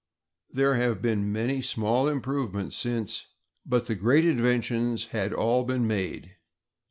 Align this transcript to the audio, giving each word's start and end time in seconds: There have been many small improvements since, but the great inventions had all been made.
There 0.51 0.73
have 0.77 0.99
been 0.99 1.31
many 1.31 1.61
small 1.61 2.07
improvements 2.09 2.75
since, 2.75 3.27
but 3.67 3.85
the 3.85 3.93
great 3.93 4.25
inventions 4.25 5.05
had 5.13 5.31
all 5.31 5.63
been 5.63 5.85
made. 5.85 6.37